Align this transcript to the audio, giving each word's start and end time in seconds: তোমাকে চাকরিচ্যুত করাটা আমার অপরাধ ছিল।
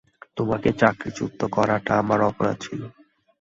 তোমাকে 0.37 0.69
চাকরিচ্যুত 0.73 1.39
করাটা 1.55 1.93
আমার 2.01 2.19
অপরাধ 2.29 2.57
ছিল। 2.61 2.81